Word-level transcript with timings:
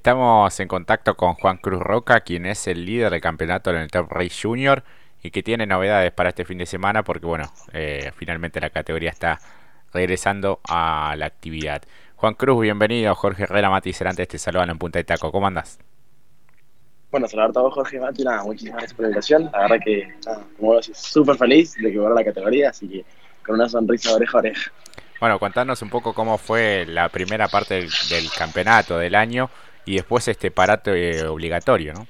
Estamos 0.00 0.58
en 0.60 0.66
contacto 0.66 1.14
con 1.14 1.34
Juan 1.34 1.58
Cruz 1.58 1.78
Roca, 1.78 2.20
quien 2.22 2.46
es 2.46 2.66
el 2.66 2.86
líder 2.86 3.10
del 3.10 3.20
campeonato 3.20 3.68
en 3.68 3.76
el 3.76 3.90
Top 3.90 4.10
Race 4.10 4.34
Junior 4.42 4.82
y 5.22 5.30
que 5.30 5.42
tiene 5.42 5.66
novedades 5.66 6.10
para 6.10 6.30
este 6.30 6.46
fin 6.46 6.56
de 6.56 6.64
semana 6.64 7.04
porque, 7.04 7.26
bueno, 7.26 7.52
eh, 7.74 8.10
finalmente 8.16 8.62
la 8.62 8.70
categoría 8.70 9.10
está 9.10 9.38
regresando 9.92 10.58
a 10.66 11.14
la 11.18 11.26
actividad. 11.26 11.82
Juan 12.16 12.32
Cruz, 12.32 12.62
bienvenido. 12.62 13.14
Jorge 13.14 13.42
Herrera, 13.42 13.68
Mati 13.68 13.92
te 13.92 14.38
saludan 14.38 14.70
en 14.70 14.78
Punta 14.78 14.98
de 14.98 15.04
Taco. 15.04 15.30
¿Cómo 15.30 15.46
andas? 15.46 15.78
Bueno, 17.10 17.28
saludar 17.28 17.50
a 17.50 17.52
todos, 17.52 17.74
Jorge 17.74 18.00
Mati. 18.00 18.24
Nada, 18.24 18.42
muchísimas 18.42 18.76
gracias 18.76 18.94
por 18.94 19.02
la 19.02 19.08
invitación. 19.08 19.50
La 19.52 19.58
verdad 19.58 19.80
que, 19.84 20.14
nada, 20.24 20.46
como 20.56 20.72
vos 20.72 20.90
súper 20.94 21.36
feliz 21.36 21.74
de 21.74 21.92
que 21.92 21.98
vuelva 21.98 22.14
la 22.14 22.24
categoría, 22.24 22.70
así 22.70 22.88
que 22.88 23.04
con 23.44 23.56
una 23.56 23.68
sonrisa 23.68 24.08
de 24.08 24.16
oreja 24.16 24.38
a 24.38 24.40
oreja. 24.40 24.72
Bueno, 25.20 25.38
contanos 25.38 25.82
un 25.82 25.90
poco 25.90 26.14
cómo 26.14 26.38
fue 26.38 26.86
la 26.86 27.10
primera 27.10 27.48
parte 27.48 27.86
del 28.08 28.30
campeonato 28.34 28.96
del 28.96 29.14
año 29.14 29.50
y 29.90 29.96
después 29.96 30.28
este 30.28 30.52
parate 30.52 31.26
obligatorio, 31.26 31.94
¿no? 31.94 32.06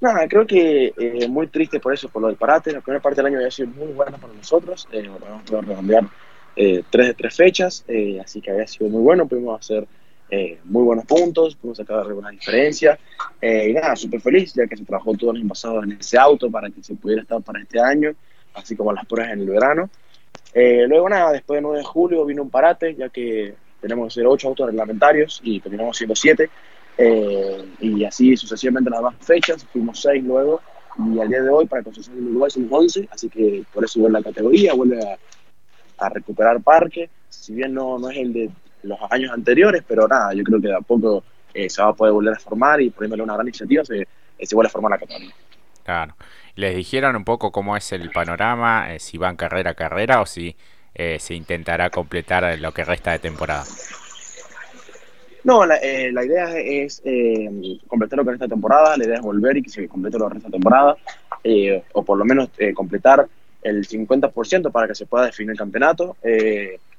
Nada, 0.00 0.26
creo 0.26 0.44
que 0.44 0.92
eh, 0.98 1.28
muy 1.28 1.46
triste 1.46 1.78
por 1.78 1.94
eso, 1.94 2.08
por 2.08 2.22
lo 2.22 2.28
del 2.28 2.36
parate. 2.36 2.72
La 2.72 2.80
primera 2.80 3.00
parte 3.00 3.18
del 3.18 3.26
año 3.26 3.38
había 3.38 3.50
sido 3.52 3.68
muy 3.68 3.92
buena 3.92 4.18
para 4.18 4.32
nosotros. 4.32 4.88
Eh, 4.90 5.06
bueno, 5.08 5.40
pudimos 5.44 5.66
redondear 5.66 6.04
eh, 6.56 6.82
tres 6.90 7.06
de 7.08 7.14
tres 7.14 7.36
fechas, 7.36 7.84
eh, 7.86 8.18
así 8.20 8.40
que 8.40 8.50
había 8.50 8.66
sido 8.66 8.90
muy 8.90 9.02
bueno. 9.02 9.28
Pudimos 9.28 9.60
hacer 9.60 9.86
eh, 10.30 10.58
muy 10.64 10.82
buenos 10.82 11.04
puntos, 11.04 11.54
pudimos 11.54 11.78
sacar 11.78 12.00
algunas 12.00 12.32
diferencias. 12.32 12.98
y 13.40 13.72
nada, 13.72 13.94
súper 13.94 14.20
feliz, 14.20 14.52
ya 14.54 14.66
que 14.66 14.76
se 14.76 14.84
trabajó 14.84 15.14
todo 15.14 15.30
el 15.30 15.36
año 15.36 15.48
pasado 15.48 15.84
en 15.84 15.92
ese 15.92 16.18
auto 16.18 16.50
para 16.50 16.70
que 16.70 16.82
se 16.82 16.96
pudiera 16.96 17.22
estar 17.22 17.40
para 17.40 17.60
este 17.60 17.78
año, 17.78 18.10
así 18.54 18.74
como 18.74 18.92
las 18.92 19.06
pruebas 19.06 19.34
en 19.34 19.42
el 19.42 19.50
verano. 19.50 19.88
luego, 20.88 21.08
nada, 21.08 21.30
después 21.30 21.58
del 21.58 21.62
9 21.62 21.78
de 21.78 21.84
julio 21.84 22.24
vino 22.24 22.42
un 22.42 22.50
parate, 22.50 22.96
ya 22.96 23.10
que 23.10 23.54
tenemos 23.80 24.08
que 24.08 24.20
ser 24.20 24.26
ocho 24.26 24.48
autos 24.48 24.66
reglamentarios 24.66 25.40
y 25.42 25.60
terminamos 25.60 25.96
siendo 25.96 26.14
siete. 26.14 26.50
Eh, 26.98 27.64
y 27.80 28.04
así 28.04 28.36
sucesivamente 28.36 28.90
las 28.90 29.00
demás 29.00 29.14
fechas, 29.20 29.64
fuimos 29.72 30.00
seis 30.00 30.22
luego, 30.22 30.60
y 30.98 31.18
al 31.18 31.28
día 31.28 31.42
de 31.42 31.48
hoy 31.48 31.66
para 31.66 31.82
Concepción 31.82 32.16
del 32.16 32.28
Uruguay 32.28 32.50
somos 32.50 32.68
11, 32.70 33.08
así 33.10 33.28
que 33.28 33.64
por 33.72 33.84
eso 33.84 34.00
vuelve 34.00 34.18
la 34.18 34.24
categoría, 34.24 34.74
vuelve 34.74 35.00
a, 35.98 36.08
recuperar 36.08 36.62
parque, 36.62 37.10
si 37.28 37.54
bien 37.54 37.74
no, 37.74 37.98
no 37.98 38.10
es 38.10 38.16
el 38.16 38.32
de 38.32 38.50
los 38.82 38.98
años 39.10 39.32
anteriores, 39.32 39.82
pero 39.86 40.08
nada, 40.08 40.32
yo 40.32 40.42
creo 40.44 40.60
que 40.60 40.68
de 40.68 40.74
a 40.74 40.80
poco 40.80 41.22
eh, 41.52 41.68
se 41.68 41.82
va 41.82 41.88
a 41.88 41.92
poder 41.92 42.14
volver 42.14 42.34
a 42.34 42.38
formar 42.38 42.80
y 42.80 42.90
poniéndole 42.90 43.22
una 43.22 43.34
gran 43.34 43.46
iniciativa 43.46 43.84
se, 43.84 44.02
eh, 44.02 44.46
se 44.46 44.54
vuelve 44.54 44.68
a 44.68 44.70
formar 44.70 44.92
la 44.92 44.98
categoría. 44.98 45.34
Claro. 45.84 46.16
¿Les 46.54 46.74
dijeron 46.74 47.16
un 47.16 47.24
poco 47.24 47.52
cómo 47.52 47.76
es 47.76 47.92
el 47.92 48.10
panorama, 48.10 48.94
eh, 48.94 48.98
si 48.98 49.18
van 49.18 49.36
carrera 49.36 49.72
a 49.72 49.74
carrera 49.74 50.20
o 50.20 50.26
si 50.26 50.56
eh, 50.94 51.18
se 51.18 51.34
intentará 51.34 51.90
completar 51.90 52.58
lo 52.58 52.72
que 52.72 52.84
resta 52.84 53.12
de 53.12 53.18
temporada? 53.18 53.64
No, 55.42 55.64
la, 55.64 55.76
eh, 55.76 56.12
la 56.12 56.24
idea 56.24 56.58
es 56.58 57.00
eh, 57.04 57.78
completar 57.86 58.18
lo 58.18 58.24
que 58.24 58.32
resta 58.32 58.44
de 58.44 58.50
temporada, 58.50 58.96
la 58.96 59.04
idea 59.04 59.16
es 59.16 59.22
volver 59.22 59.56
y 59.56 59.62
que 59.62 59.70
se 59.70 59.88
complete 59.88 60.18
lo 60.18 60.28
que 60.28 60.34
resta 60.34 60.48
de 60.48 60.52
temporada, 60.52 60.96
eh, 61.44 61.82
o 61.92 62.02
por 62.02 62.18
lo 62.18 62.24
menos 62.24 62.50
eh, 62.58 62.74
completar 62.74 63.26
el 63.62 63.86
50% 63.86 64.70
para 64.70 64.86
que 64.86 64.94
se 64.94 65.06
pueda 65.06 65.26
definir 65.26 65.52
el 65.52 65.58
campeonato. 65.58 66.16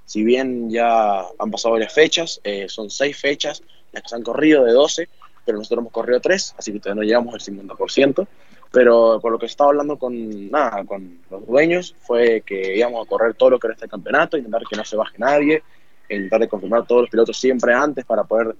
si 0.05 0.23
bien 0.23 0.69
ya 0.69 1.21
han 1.39 1.51
pasado 1.51 1.73
varias 1.73 1.93
fechas, 1.93 2.41
son 2.67 2.89
seis 2.89 3.17
fechas 3.17 3.63
las 3.93 4.03
que 4.03 4.09
se 4.09 4.15
han 4.15 4.23
corrido 4.23 4.63
de 4.65 4.73
12, 4.73 5.07
pero 5.45 5.57
nosotros 5.57 5.83
hemos 5.83 5.93
corrido 5.93 6.19
tres, 6.19 6.53
así 6.57 6.71
que 6.71 6.79
todavía 6.79 7.01
no 7.01 7.07
llegamos 7.07 7.33
al 7.33 7.39
50%. 7.39 8.27
Pero 8.71 9.19
por 9.21 9.31
lo 9.31 9.39
que 9.39 9.47
estaba 9.47 9.71
hablando 9.71 9.97
con, 9.97 10.49
nada, 10.49 10.83
con 10.85 11.19
los 11.29 11.45
dueños 11.45 11.93
fue 11.99 12.41
que 12.45 12.77
íbamos 12.77 13.05
a 13.05 13.09
correr 13.09 13.33
todo 13.33 13.51
lo 13.51 13.59
que 13.59 13.67
era 13.67 13.73
este 13.73 13.89
campeonato, 13.89 14.37
intentar 14.37 14.63
que 14.63 14.77
no 14.77 14.85
se 14.85 14.95
baje 14.95 15.17
nadie, 15.17 15.61
intentar 16.09 16.39
de 16.39 16.47
confirmar 16.47 16.87
todos 16.87 17.01
los 17.01 17.09
pilotos 17.09 17.37
siempre 17.37 17.73
antes 17.73 18.05
para 18.05 18.23
poder 18.23 18.55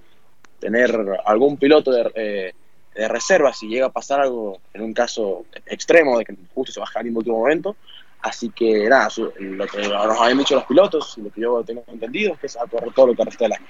tener 0.59 0.94
algún 1.26 1.58
piloto 1.58 1.92
de, 1.92 2.12
eh, 2.16 2.54
de 2.94 3.08
reserva 3.08 3.54
si 3.54 3.67
llega 3.67 3.88
a 3.88 3.92
pasar 3.92 4.22
algo 4.22 4.59
en 4.73 4.82
un 4.82 4.94
caso 4.94 5.45
extremo 5.66 6.17
de 6.17 6.26
que 6.26 6.36
justo 6.54 6.73
se 6.73 6.80
baja 6.80 7.00
en 7.00 7.16
último 7.16 7.39
momento. 7.39 7.76
Así 8.22 8.50
que 8.50 8.88
nada, 8.88 9.08
lo 9.39 9.66
que 9.66 9.88
nos 9.88 10.22
habían 10.22 10.38
dicho 10.38 10.55
los 10.55 10.66
pilotos, 10.66 11.17
lo 11.17 11.32
que 11.32 11.42
yo 11.42 11.64
tengo 11.64 11.83
entendido, 11.88 12.33
es 12.33 12.39
que 12.39 12.49
se 12.49 12.60
va 12.60 12.66
a 12.66 12.67
correr 12.67 12.93
todo 12.93 13.08
lo 13.08 13.16
que 13.16 13.26
resta 13.26 13.45
del 13.45 13.54
año. 13.54 13.66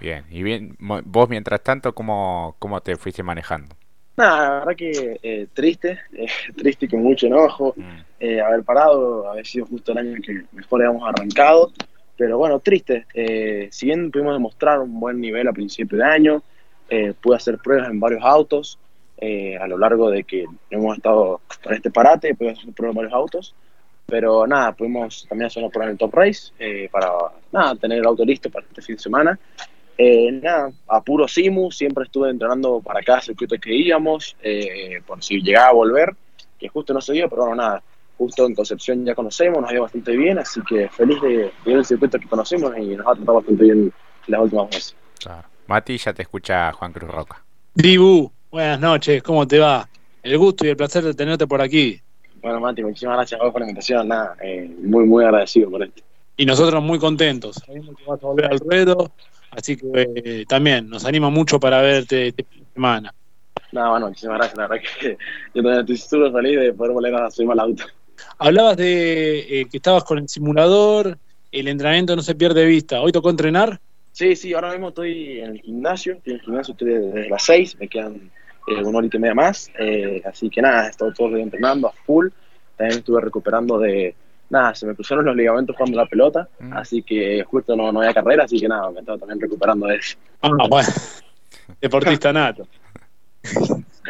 Bien, 0.00 0.24
y 0.30 0.42
bien, 0.42 0.76
vos 0.78 1.28
mientras 1.28 1.62
tanto, 1.62 1.94
¿cómo, 1.94 2.56
cómo 2.58 2.80
te 2.80 2.96
fuiste 2.96 3.22
manejando? 3.22 3.76
Nada, 4.20 4.42
la 4.42 4.58
verdad 4.58 4.76
que 4.76 5.18
eh, 5.22 5.46
triste, 5.54 5.98
eh, 6.12 6.26
triste 6.56 6.84
y 6.84 6.88
con 6.90 7.02
mucho 7.02 7.26
enojo, 7.26 7.72
mm. 7.74 7.82
eh, 8.20 8.38
haber 8.38 8.62
parado, 8.64 9.30
haber 9.30 9.46
sido 9.46 9.64
justo 9.64 9.92
el 9.92 9.98
año 9.98 10.16
en 10.16 10.22
que 10.22 10.42
mejor 10.52 10.84
habíamos 10.84 11.08
arrancado, 11.08 11.72
pero 12.18 12.36
bueno, 12.36 12.60
triste. 12.60 13.06
Eh, 13.14 13.68
si 13.72 13.86
bien 13.86 14.10
pudimos 14.10 14.34
demostrar 14.34 14.78
un 14.80 15.00
buen 15.00 15.18
nivel 15.22 15.48
a 15.48 15.54
principio 15.54 15.96
de 15.96 16.04
año, 16.04 16.42
eh, 16.90 17.14
pude 17.18 17.36
hacer 17.36 17.56
pruebas 17.64 17.88
en 17.88 17.98
varios 17.98 18.22
autos 18.22 18.78
a 19.22 19.66
lo 19.66 19.76
largo 19.76 20.10
de 20.10 20.24
que 20.24 20.46
hemos 20.70 20.96
estado 20.96 21.42
con 21.62 21.74
este 21.74 21.90
parate, 21.90 22.34
pudimos 22.34 22.58
hacer 22.58 22.72
pruebas 22.72 22.94
en 22.94 22.96
varios 22.96 23.12
autos, 23.12 23.54
pero 24.06 24.46
nada, 24.46 24.72
pudimos 24.72 25.26
también 25.28 25.46
hacer 25.46 25.62
una 25.62 25.70
prueba 25.70 25.86
en 25.86 25.92
el 25.92 25.98
Top 25.98 26.14
Race 26.14 26.52
para 26.90 27.10
nada, 27.52 27.74
tener 27.76 27.98
el 27.98 28.06
auto 28.06 28.24
listo 28.24 28.50
para 28.50 28.66
este 28.66 28.80
fin 28.80 28.96
de 28.96 29.02
semana. 29.02 29.38
Eh, 30.02 30.32
nada, 30.32 30.72
a 30.88 31.02
puro 31.02 31.28
Simu, 31.28 31.70
siempre 31.70 32.04
estuve 32.04 32.30
entrenando 32.30 32.80
para 32.80 33.02
cada 33.02 33.20
circuito 33.20 33.56
que 33.60 33.74
íbamos, 33.74 34.34
eh, 34.42 35.02
por 35.06 35.22
si 35.22 35.42
llegaba 35.42 35.68
a 35.68 35.72
volver, 35.74 36.16
que 36.58 36.68
justo 36.68 36.94
no 36.94 37.02
se 37.02 37.12
dio, 37.12 37.28
pero 37.28 37.42
bueno, 37.42 37.56
nada, 37.56 37.82
justo 38.16 38.46
en 38.46 38.54
Concepción 38.54 39.04
ya 39.04 39.14
conocemos, 39.14 39.60
nos 39.60 39.68
ha 39.68 39.74
ido 39.74 39.82
bastante 39.82 40.16
bien, 40.16 40.38
así 40.38 40.62
que 40.66 40.88
feliz 40.88 41.20
de, 41.20 41.52
de 41.66 41.72
el 41.74 41.84
circuito 41.84 42.18
que 42.18 42.26
conocemos 42.28 42.72
y 42.78 42.96
nos 42.96 43.06
ha 43.06 43.14
tratado 43.14 43.34
bastante 43.34 43.62
bien 43.62 43.92
las 44.26 44.40
últimas 44.40 44.70
veces. 44.70 44.96
Claro. 45.18 45.46
Mati, 45.66 45.98
ya 45.98 46.14
te 46.14 46.22
escucha 46.22 46.72
Juan 46.72 46.94
Cruz 46.94 47.10
Roca. 47.10 47.44
Dibu, 47.74 48.32
buenas 48.50 48.80
noches, 48.80 49.22
¿cómo 49.22 49.46
te 49.46 49.58
va? 49.58 49.86
El 50.22 50.38
gusto 50.38 50.64
y 50.64 50.70
el 50.70 50.78
placer 50.78 51.04
de 51.04 51.12
tenerte 51.12 51.46
por 51.46 51.60
aquí. 51.60 52.00
Bueno, 52.40 52.58
Mati, 52.58 52.82
muchísimas 52.82 53.16
gracias 53.16 53.38
a 53.38 53.44
vos 53.44 53.52
por 53.52 53.60
la 53.60 53.66
invitación, 53.66 54.08
nada, 54.08 54.34
eh, 54.42 54.74
muy, 54.82 55.04
muy 55.04 55.24
agradecido 55.24 55.70
por 55.70 55.82
esto. 55.82 56.02
Y 56.38 56.46
nosotros 56.46 56.82
muy 56.82 56.98
contentos, 56.98 57.56
sabemos 57.56 57.94
que 57.98 58.04
vas 58.06 58.24
a 58.24 58.26
volver 58.26 58.46
al 58.46 58.58
ruedo, 58.60 59.12
Así 59.50 59.76
que 59.76 59.86
eh, 60.14 60.44
también 60.48 60.88
nos 60.88 61.04
anima 61.04 61.30
mucho 61.30 61.58
para 61.58 61.82
verte 61.82 62.28
esta 62.28 62.44
semana. 62.74 63.14
No, 63.72 63.90
bueno, 63.90 64.08
muchísimas 64.08 64.38
gracias. 64.38 64.58
La 64.58 64.68
verdad 64.68 64.84
que 65.00 65.08
yo 65.54 65.62
también 65.62 65.80
estoy 65.80 65.96
súper 65.96 66.32
feliz 66.32 66.60
de 66.60 66.72
poder 66.72 66.92
volver 66.92 67.14
a 67.14 67.30
subirme 67.30 67.52
al 67.54 67.60
auto. 67.60 67.84
Hablabas 68.38 68.76
de 68.76 69.60
eh, 69.60 69.68
que 69.70 69.78
estabas 69.78 70.04
con 70.04 70.18
el 70.18 70.28
simulador, 70.28 71.18
el 71.52 71.68
entrenamiento 71.68 72.16
no 72.16 72.22
se 72.22 72.34
pierde 72.34 72.60
de 72.60 72.66
vista. 72.66 73.00
¿Hoy 73.00 73.12
tocó 73.12 73.30
entrenar? 73.30 73.80
Sí, 74.12 74.36
sí, 74.36 74.52
ahora 74.54 74.72
mismo 74.72 74.88
estoy 74.88 75.40
en 75.40 75.50
el 75.52 75.60
gimnasio. 75.60 76.14
Estoy 76.14 76.34
en 76.34 76.38
el 76.38 76.44
gimnasio 76.44 76.72
estoy 76.72 76.88
desde 76.88 77.28
las 77.28 77.42
6, 77.44 77.76
me 77.78 77.88
quedan 77.88 78.30
eh, 78.66 78.84
una 78.84 78.98
hora 78.98 79.08
y 79.12 79.18
media 79.18 79.34
más. 79.34 79.70
Eh, 79.78 80.22
así 80.24 80.50
que 80.50 80.60
nada, 80.60 80.86
he 80.86 80.90
estado 80.90 81.12
todo 81.12 81.28
el 81.28 81.34
día 81.34 81.42
entrenando 81.44 81.88
a 81.88 81.92
full. 81.92 82.28
También 82.76 82.98
estuve 82.98 83.20
recuperando 83.20 83.78
de, 83.78 84.14
nada, 84.50 84.74
se 84.74 84.86
me 84.86 84.94
cruzaron 84.94 85.24
los 85.24 85.36
ligamentos 85.36 85.74
jugando 85.76 85.96
la 85.96 86.06
pelota, 86.06 86.48
mm. 86.58 86.72
así 86.74 87.02
que 87.02 87.42
justo 87.44 87.74
no, 87.74 87.90
no 87.90 88.00
había 88.00 88.12
carrera, 88.12 88.44
así 88.44 88.60
que 88.60 88.68
nada, 88.68 88.90
me 88.90 89.00
estaba 89.00 89.18
también 89.18 89.40
recuperando 89.40 89.86
de 89.86 89.96
eso. 89.96 90.16
Ah, 90.42 90.50
bueno. 90.68 90.88
Deportista 91.80 92.32
nato. 92.32 92.66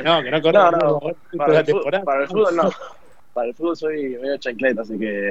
no, 0.03 0.23
que 0.23 0.31
no 0.31 0.43
corro. 0.43 0.71
No, 0.71 0.79
no, 0.79 1.01
para, 1.37 1.61
el 1.61 1.67
fútbol, 1.67 2.03
para 2.05 2.23
el 2.23 2.29
fútbol 2.29 2.57
no. 2.57 2.71
Para 3.33 3.49
el 3.49 3.55
fútbol 3.55 3.77
soy 3.77 4.19
medio 4.21 4.39
chancleta, 4.39 4.83
así 4.83 4.99
que. 4.99 5.31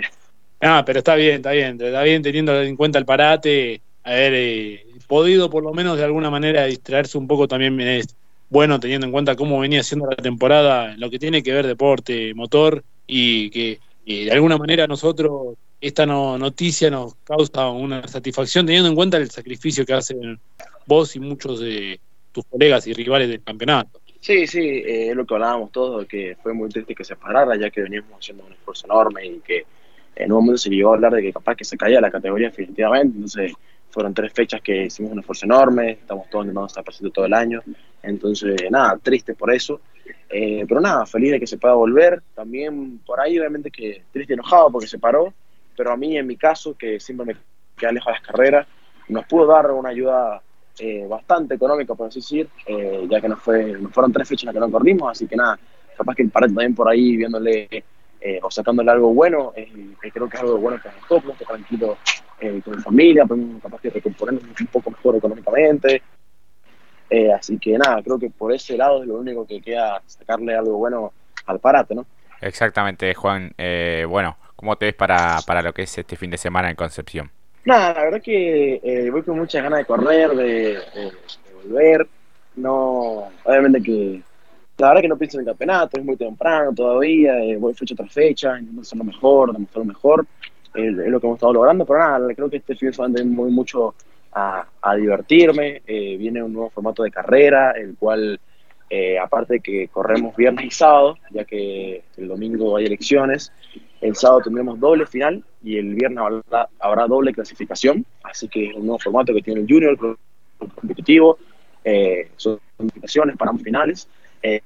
Ah, 0.61 0.83
pero 0.85 0.99
está 0.99 1.15
bien, 1.15 1.37
está 1.37 1.51
bien. 1.51 1.81
Está 1.81 2.03
bien 2.03 2.21
teniendo 2.21 2.61
en 2.61 2.75
cuenta 2.75 2.99
el 2.99 3.05
parate, 3.05 3.81
haber 4.03 4.33
eh, 4.35 4.85
podido 5.07 5.49
por 5.49 5.63
lo 5.63 5.73
menos 5.73 5.97
de 5.97 6.03
alguna 6.03 6.29
manera 6.29 6.65
distraerse 6.65 7.17
un 7.17 7.27
poco 7.27 7.47
también 7.47 7.79
es 7.81 8.15
bueno 8.49 8.79
teniendo 8.79 9.05
en 9.05 9.11
cuenta 9.11 9.35
cómo 9.35 9.59
venía 9.59 9.83
siendo 9.83 10.07
la 10.07 10.15
temporada, 10.15 10.95
lo 10.97 11.09
que 11.09 11.19
tiene 11.19 11.43
que 11.43 11.53
ver 11.53 11.67
deporte, 11.67 12.33
motor 12.33 12.83
y 13.05 13.49
que 13.49 13.79
y 14.09 14.25
de 14.25 14.31
alguna 14.31 14.57
manera 14.57 14.87
nosotros 14.87 15.55
esta 15.79 16.03
no, 16.03 16.35
noticia 16.35 16.89
nos 16.89 17.13
causa 17.23 17.69
una 17.69 18.07
satisfacción 18.07 18.65
teniendo 18.65 18.89
en 18.89 18.95
cuenta 18.95 19.17
el 19.17 19.29
sacrificio 19.29 19.85
que 19.85 19.93
hacen 19.93 20.39
vos 20.87 21.15
y 21.15 21.19
muchos 21.19 21.59
de 21.59 21.99
tus 22.31 22.43
colegas 22.45 22.87
y 22.87 22.93
rivales 22.93 23.29
del 23.29 23.43
campeonato. 23.43 24.01
Sí, 24.19 24.47
sí, 24.47 24.61
eh, 24.61 25.11
es 25.11 25.15
lo 25.15 25.27
que 25.27 25.35
hablábamos 25.35 25.71
todos, 25.71 26.07
que 26.07 26.35
fue 26.41 26.53
muy 26.53 26.69
triste 26.69 26.95
que 26.95 27.03
se 27.03 27.15
parara, 27.17 27.55
ya 27.55 27.69
que 27.69 27.83
veníamos 27.83 28.09
haciendo 28.19 28.45
un 28.45 28.53
esfuerzo 28.53 28.87
enorme 28.87 29.27
y 29.27 29.39
que 29.41 29.65
en 30.15 30.31
un 30.31 30.39
momento 30.39 30.57
se 30.57 30.71
llegó 30.71 30.89
a 30.89 30.95
hablar 30.95 31.13
de 31.13 31.21
que 31.21 31.31
capaz 31.31 31.55
que 31.55 31.63
se 31.63 31.77
caía 31.77 32.01
la 32.01 32.09
categoría 32.09 32.49
definitivamente, 32.49 33.15
entonces 33.15 33.53
fueron 33.91 34.15
tres 34.15 34.33
fechas 34.33 34.59
que 34.61 34.85
hicimos 34.85 35.11
un 35.11 35.19
esfuerzo 35.19 35.45
enorme, 35.45 35.91
estamos 35.91 36.27
todos 36.31 36.45
intentando 36.45 36.65
estar 36.65 36.83
presentes 36.83 37.13
todo 37.13 37.25
el 37.25 37.33
año, 37.35 37.61
entonces 38.01 38.55
nada, 38.71 38.97
triste 38.97 39.35
por 39.35 39.53
eso, 39.53 39.81
eh, 40.29 40.65
pero 40.67 40.79
nada, 40.79 41.05
feliz 41.05 41.31
de 41.31 41.39
que 41.39 41.47
se 41.47 41.57
pueda 41.57 41.73
volver, 41.73 42.21
también 42.35 42.99
por 42.99 43.19
ahí 43.19 43.39
obviamente 43.39 43.71
que 43.71 44.03
triste 44.11 44.33
y 44.33 44.35
enojado 44.35 44.71
porque 44.71 44.87
se 44.87 44.99
paró, 44.99 45.33
pero 45.75 45.91
a 45.91 45.97
mí 45.97 46.17
en 46.17 46.27
mi 46.27 46.37
caso, 46.37 46.75
que 46.77 46.99
siempre 46.99 47.25
me 47.25 47.35
queda 47.77 47.91
lejos 47.91 48.07
de 48.07 48.11
las 48.13 48.21
carreras, 48.21 48.67
nos 49.07 49.25
pudo 49.25 49.47
dar 49.47 49.71
una 49.71 49.89
ayuda 49.89 50.41
eh, 50.77 51.05
bastante 51.07 51.55
económica, 51.55 51.95
por 51.95 52.07
así 52.07 52.19
decir, 52.19 52.47
eh, 52.67 53.07
ya 53.09 53.19
que 53.19 53.29
nos, 53.29 53.39
fue, 53.39 53.73
nos 53.73 53.91
fueron 53.91 54.13
tres 54.13 54.27
fechas 54.27 54.43
en 54.43 54.47
las 54.47 54.53
que 54.55 54.59
no 54.59 54.71
corrimos, 54.71 55.11
así 55.11 55.27
que 55.27 55.35
nada, 55.35 55.59
capaz 55.97 56.15
que 56.15 56.23
el 56.23 56.31
también 56.31 56.75
por 56.75 56.87
ahí 56.87 57.17
viéndole 57.17 57.83
o 58.41 58.51
sacándole 58.51 58.91
algo 58.91 59.13
bueno, 59.13 59.53
creo 59.53 60.29
que 60.29 60.35
es 60.35 60.43
algo 60.43 60.57
bueno 60.57 60.77
que 60.81 60.89
nos 60.89 61.07
tocó, 61.07 61.33
tranquilo 61.45 61.97
eh, 62.41 62.61
con 62.63 62.77
mi 62.77 62.81
familia, 62.81 63.25
capaz 63.61 63.81
de 63.81 63.89
recomponernos 63.89 64.43
un 64.61 64.67
poco 64.67 64.91
mejor 64.91 65.17
económicamente. 65.17 66.01
Eh, 67.09 67.31
así 67.33 67.57
que 67.57 67.77
nada, 67.77 68.01
creo 68.03 68.19
que 68.19 68.29
por 68.29 68.53
ese 68.53 68.77
lado 68.77 69.01
es 69.01 69.07
lo 69.07 69.15
único 69.15 69.45
que 69.45 69.61
queda 69.61 70.01
sacarle 70.05 70.55
algo 70.55 70.77
bueno 70.77 71.13
al 71.45 71.59
parate, 71.59 71.95
¿no? 71.95 72.05
Exactamente, 72.41 73.13
Juan. 73.15 73.51
Eh, 73.57 74.05
bueno, 74.07 74.37
¿cómo 74.55 74.75
te 74.75 74.85
ves 74.85 74.95
para, 74.95 75.39
para 75.45 75.61
lo 75.61 75.73
que 75.73 75.83
es 75.83 75.97
este 75.97 76.15
fin 76.15 76.31
de 76.31 76.37
semana 76.37 76.69
en 76.69 76.75
Concepción? 76.75 77.31
Nada, 77.65 77.93
la 77.93 78.03
verdad 78.03 78.21
que 78.21 78.79
eh, 78.83 79.09
voy 79.09 79.23
con 79.23 79.37
muchas 79.37 79.63
ganas 79.63 79.79
de 79.79 79.85
correr, 79.85 80.29
de, 80.31 80.45
de, 80.73 81.11
volver. 81.63 82.07
No, 82.55 83.29
obviamente 83.43 83.81
que 83.81 84.21
la 84.79 84.87
verdad 84.87 85.01
que 85.01 85.07
no 85.09 85.17
pienso 85.17 85.37
en 85.37 85.41
el 85.41 85.47
campeonato, 85.47 85.99
es 85.99 86.05
muy 86.05 86.15
temprano 86.15 86.73
todavía, 86.73 87.37
eh, 87.43 87.57
voy 87.57 87.73
fecha 87.73 87.95
tras 87.95 88.11
fecha, 88.11 88.57
intento 88.57 88.81
hacerlo 88.81 89.03
mejor, 89.03 89.51
demostrar 89.51 89.85
mejor, 89.85 90.25
eh, 90.73 90.87
es 90.87 91.09
lo 91.09 91.19
que 91.19 91.27
hemos 91.27 91.37
estado 91.37 91.53
logrando, 91.53 91.85
pero 91.85 91.99
nada, 91.99 92.33
creo 92.33 92.49
que 92.49 92.57
este 92.57 92.75
fin 92.75 92.89
de 92.89 92.93
semana 92.93 93.21
voy 93.25 93.51
mucho 93.51 93.93
a, 94.33 94.95
divertirme, 94.95 95.81
eh, 95.85 96.17
viene 96.17 96.43
un 96.43 96.53
nuevo 96.53 96.69
formato 96.69 97.03
de 97.03 97.11
carrera, 97.11 97.71
el 97.71 97.95
cual, 97.97 98.39
eh, 98.89 99.17
aparte 99.17 99.55
de 99.55 99.59
que 99.59 99.87
corremos 99.87 100.35
viernes 100.35 100.65
y 100.65 100.71
sábado, 100.71 101.17
ya 101.31 101.45
que 101.45 102.03
el 102.17 102.27
domingo 102.27 102.77
hay 102.77 102.85
elecciones, 102.85 103.51
el 104.01 104.15
sábado 104.15 104.41
tendremos 104.41 104.79
doble 104.79 105.05
final 105.05 105.43
y 105.63 105.77
el 105.77 105.95
viernes 105.95 106.23
habrá, 106.79 107.07
doble 107.07 107.33
clasificación, 107.33 108.05
así 108.23 108.47
que 108.47 108.67
es 108.69 108.75
un 108.75 108.85
nuevo 108.85 108.99
formato 108.99 109.33
que 109.33 109.41
tiene 109.41 109.61
el 109.61 109.67
junior, 109.67 109.97
el 109.99 110.69
competitivo, 110.69 111.37
eh, 111.83 112.31
son 112.37 112.59
clasificaciones 112.77 113.37
para 113.37 113.51
ambos 113.51 113.63
finales, 113.63 114.07
eh, 114.41 114.61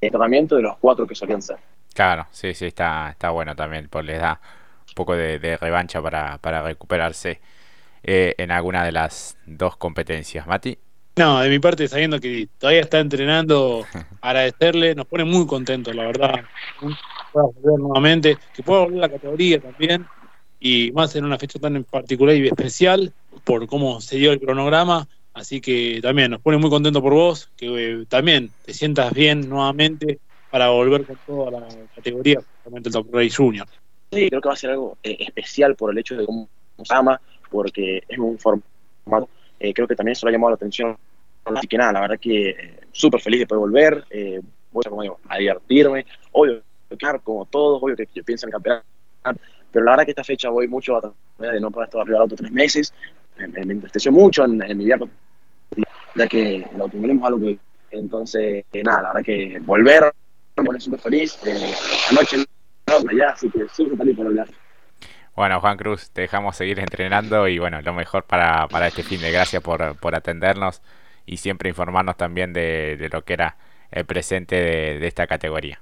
el 0.00 0.10
tratamiento 0.10 0.56
de 0.56 0.62
los 0.62 0.76
cuatro 0.78 1.06
que 1.06 1.14
solían 1.14 1.40
ser. 1.40 1.56
Claro, 1.94 2.26
sí, 2.30 2.52
sí, 2.52 2.66
está, 2.66 3.10
está 3.10 3.30
bueno 3.30 3.54
también, 3.54 3.88
pues 3.88 4.04
les 4.04 4.20
da 4.20 4.40
un 4.88 4.94
poco 4.94 5.14
de, 5.14 5.56
revancha 5.56 6.02
para 6.02 6.62
recuperarse 6.62 7.40
eh, 8.04 8.34
en 8.38 8.50
alguna 8.50 8.84
de 8.84 8.92
las 8.92 9.36
dos 9.46 9.76
competencias. 9.76 10.46
Mati. 10.46 10.78
No, 11.16 11.40
de 11.40 11.48
mi 11.48 11.58
parte, 11.58 11.88
sabiendo 11.88 12.20
que 12.20 12.48
todavía 12.58 12.82
está 12.82 12.98
entrenando, 12.98 13.84
agradecerle, 14.20 14.94
nos 14.94 15.06
pone 15.06 15.24
muy 15.24 15.46
contentos, 15.46 15.94
la 15.94 16.06
verdad. 16.06 16.44
Pueda 17.32 17.46
volver 17.46 17.80
nuevamente, 17.80 18.38
que 18.54 18.62
pueda 18.62 18.80
volver 18.80 18.98
la 18.98 19.08
categoría 19.08 19.60
también, 19.60 20.06
y 20.60 20.90
más 20.92 21.14
en 21.16 21.24
una 21.24 21.38
fecha 21.38 21.58
tan 21.58 21.76
en 21.76 21.84
particular 21.84 22.34
y 22.36 22.46
especial, 22.46 23.12
por 23.44 23.66
cómo 23.66 24.00
se 24.00 24.16
dio 24.16 24.32
el 24.32 24.40
cronograma. 24.40 25.08
Así 25.32 25.60
que 25.60 26.00
también 26.02 26.30
nos 26.30 26.40
pone 26.40 26.58
muy 26.58 26.70
contentos 26.70 27.02
por 27.02 27.12
vos, 27.12 27.50
que 27.56 27.66
eh, 27.66 28.06
también 28.08 28.50
te 28.64 28.72
sientas 28.72 29.12
bien 29.12 29.48
nuevamente 29.48 30.20
para 30.50 30.68
volver 30.68 31.04
con 31.04 31.18
toda 31.26 31.50
la 31.50 31.66
categoría, 31.94 32.40
justamente 32.56 32.88
el 32.88 32.92
Top 32.92 33.08
Race 33.12 33.34
Junior. 33.34 33.66
Sí, 34.12 34.28
creo 34.28 34.40
que 34.40 34.48
va 34.48 34.54
a 34.54 34.56
ser 34.56 34.70
algo 34.70 34.96
eh, 35.02 35.16
especial 35.18 35.74
por 35.74 35.90
el 35.90 35.98
hecho 35.98 36.16
de 36.16 36.24
cómo 36.26 36.48
se 36.76 36.94
llama, 36.94 37.20
porque 37.54 38.02
es 38.08 38.18
un 38.18 38.36
formato, 38.38 39.28
eh, 39.60 39.72
creo 39.72 39.86
que 39.86 39.94
también 39.94 40.16
se 40.16 40.26
lo 40.26 40.28
ha 40.28 40.32
llamado 40.32 40.50
la 40.50 40.56
atención. 40.56 40.96
Así 41.44 41.66
que 41.68 41.78
nada, 41.78 41.92
la 41.92 42.00
verdad 42.00 42.18
que 42.18 42.50
eh, 42.50 42.80
súper 42.90 43.20
feliz 43.20 43.40
de 43.40 43.46
poder 43.46 43.60
volver, 43.60 44.04
eh, 44.10 44.40
voy 44.72 44.82
a, 44.84 44.90
como 44.90 45.02
digo, 45.02 45.20
a 45.28 45.38
divertirme, 45.38 46.04
obvio, 46.32 46.62
claro, 46.98 47.20
como 47.22 47.44
todos, 47.46 47.82
obvio 47.82 47.96
que 47.96 48.08
yo 48.12 48.24
pienso 48.24 48.46
en 48.46 48.48
el 48.48 48.52
campeonato, 48.52 48.84
pero 49.70 49.84
la 49.84 49.92
verdad 49.92 50.04
que 50.04 50.10
esta 50.10 50.24
fecha 50.24 50.48
voy 50.48 50.66
mucho 50.66 50.96
a 50.96 51.00
tratar 51.00 51.52
de 51.52 51.60
no 51.60 51.70
poder 51.70 51.88
estar 51.88 52.00
arriba 52.00 52.16
del 52.16 52.22
auto 52.22 52.36
tres 52.36 52.50
meses, 52.50 52.92
me, 53.36 53.64
me 53.64 54.10
mucho 54.10 54.44
en, 54.44 54.62
en 54.62 54.78
mi 54.78 54.86
viaje, 54.86 55.04
ya 56.14 56.26
que 56.26 56.66
lo 56.76 56.88
tuvimos 56.88 57.26
algo 57.26 57.40
que, 57.40 57.58
entonces, 57.90 58.64
nada, 58.82 59.02
la 59.02 59.08
verdad 59.08 59.24
que 59.24 59.60
volver, 59.60 60.12
me 60.56 60.64
pone 60.64 60.80
súper 60.80 61.00
feliz, 61.00 61.38
eh, 61.46 61.74
anoche 62.10 62.38
no, 62.38 63.10
allá, 63.10 63.30
así 63.30 63.50
que 63.50 63.68
súper 63.68 63.98
feliz 63.98 64.16
por 64.16 64.26
volver. 64.26 64.63
Bueno, 65.36 65.60
Juan 65.60 65.76
Cruz, 65.76 66.10
te 66.10 66.22
dejamos 66.22 66.56
seguir 66.56 66.78
entrenando 66.78 67.48
y 67.48 67.58
bueno, 67.58 67.82
lo 67.82 67.92
mejor 67.92 68.24
para, 68.24 68.68
para 68.68 68.86
este 68.86 69.02
fin 69.02 69.20
de 69.20 69.32
gracias 69.32 69.62
por, 69.62 69.96
por 69.98 70.14
atendernos 70.14 70.80
y 71.26 71.38
siempre 71.38 71.68
informarnos 71.70 72.16
también 72.16 72.52
de, 72.52 72.96
de 72.96 73.08
lo 73.08 73.24
que 73.24 73.32
era 73.34 73.56
el 73.90 74.04
presente 74.06 74.56
de, 74.56 74.98
de 75.00 75.06
esta 75.08 75.26
categoría. 75.26 75.80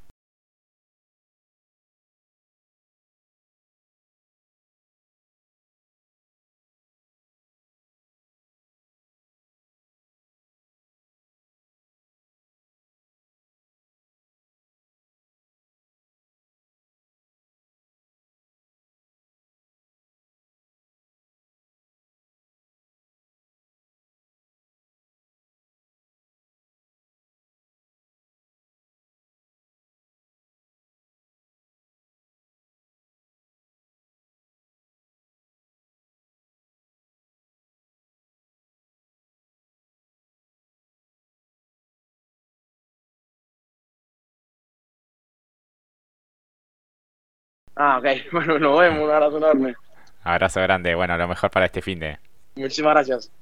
Ah, 47.76 47.98
ok. 47.98 48.06
Bueno, 48.32 48.58
nos 48.58 48.78
vemos. 48.80 49.04
Un 49.04 49.10
abrazo 49.10 49.38
enorme. 49.38 49.74
Abrazo 50.22 50.60
grande. 50.60 50.94
Bueno, 50.94 51.16
lo 51.16 51.28
mejor 51.28 51.50
para 51.50 51.66
este 51.66 51.82
fin 51.82 51.98
de. 51.98 52.18
Muchísimas 52.54 52.94
gracias. 52.94 53.32